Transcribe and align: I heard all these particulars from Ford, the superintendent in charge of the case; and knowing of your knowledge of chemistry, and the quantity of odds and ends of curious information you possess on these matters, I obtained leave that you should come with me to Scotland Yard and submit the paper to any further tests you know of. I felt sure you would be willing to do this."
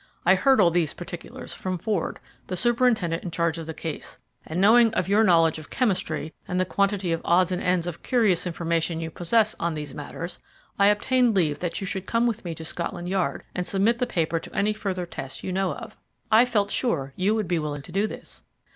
I 0.25 0.33
heard 0.33 0.59
all 0.59 0.71
these 0.71 0.95
particulars 0.95 1.53
from 1.53 1.77
Ford, 1.77 2.19
the 2.47 2.57
superintendent 2.57 3.21
in 3.23 3.29
charge 3.29 3.59
of 3.59 3.67
the 3.67 3.73
case; 3.75 4.19
and 4.47 4.59
knowing 4.59 4.91
of 4.95 5.07
your 5.07 5.23
knowledge 5.23 5.59
of 5.59 5.69
chemistry, 5.69 6.33
and 6.47 6.59
the 6.59 6.65
quantity 6.65 7.11
of 7.11 7.21
odds 7.23 7.51
and 7.51 7.61
ends 7.61 7.85
of 7.85 8.01
curious 8.01 8.47
information 8.47 8.99
you 8.99 9.11
possess 9.11 9.55
on 9.59 9.75
these 9.75 9.93
matters, 9.93 10.39
I 10.79 10.87
obtained 10.87 11.35
leave 11.35 11.59
that 11.59 11.81
you 11.81 11.85
should 11.85 12.07
come 12.07 12.25
with 12.25 12.43
me 12.43 12.55
to 12.55 12.65
Scotland 12.65 13.09
Yard 13.09 13.43
and 13.53 13.67
submit 13.67 13.99
the 13.99 14.07
paper 14.07 14.39
to 14.39 14.55
any 14.55 14.73
further 14.73 15.05
tests 15.05 15.43
you 15.43 15.51
know 15.53 15.73
of. 15.75 15.95
I 16.31 16.45
felt 16.45 16.71
sure 16.71 17.13
you 17.15 17.35
would 17.35 17.47
be 17.47 17.59
willing 17.59 17.83
to 17.83 17.91
do 17.91 18.07
this." 18.07 18.41